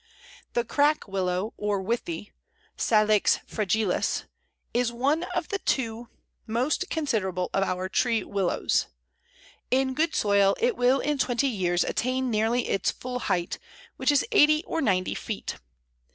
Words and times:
The 0.53 0.63
Crack 0.65 1.07
Willow 1.07 1.53
or 1.57 1.79
Withy 1.79 2.31
(Salix 2.75 3.37
fragilis) 3.45 4.23
is 4.73 4.91
one 4.91 5.25
of 5.35 5.49
the 5.49 5.59
two 5.59 6.07
most 6.47 6.89
considerable 6.89 7.51
of 7.53 7.61
our 7.61 7.87
tree 7.87 8.23
Willows. 8.23 8.87
In 9.69 9.93
good 9.93 10.15
soil 10.15 10.55
it 10.59 10.75
will 10.75 11.01
in 11.01 11.19
twenty 11.19 11.49
years 11.49 11.83
attain 11.83 12.31
nearly 12.31 12.67
its 12.67 12.89
full 12.89 13.19
height, 13.19 13.59
which 13.97 14.11
is 14.11 14.25
eighty 14.31 14.63
or 14.65 14.81
ninety 14.81 15.13
feet. 15.13 15.57